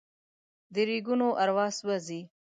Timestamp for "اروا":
1.41-1.67